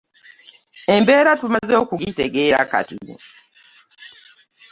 Embeera 0.95 1.31
tumaze 1.41 1.73
okugitegeera 1.83 2.59
kati. 2.71 2.99